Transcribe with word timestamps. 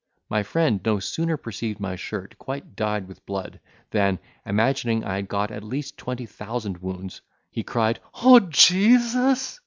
My 0.31 0.41
friend 0.41 0.81
no 0.83 0.97
sooner 0.99 1.37
perceived 1.37 1.79
my 1.79 1.95
shirt 1.95 2.39
quite 2.39 2.75
dyed 2.75 3.07
with 3.07 3.23
blood, 3.27 3.59
than, 3.91 4.17
imagining 4.47 5.03
I 5.03 5.17
had 5.17 5.27
got 5.27 5.51
at 5.51 5.63
least 5.63 5.95
twenty 5.95 6.25
thousand 6.25 6.79
wounds, 6.79 7.21
he 7.51 7.61
cried, 7.61 7.99
"O 8.23 8.39
Jesus!" 8.39 9.59